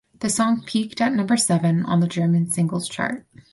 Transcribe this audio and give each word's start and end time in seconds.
The 0.21 0.29
song 0.31 0.63
peaked 0.65 0.99
at 0.99 1.13
number 1.13 1.37
seven 1.37 1.85
on 1.85 1.99
the 1.99 2.07
German 2.07 2.49
Singles 2.49 2.89
Chart. 2.89 3.23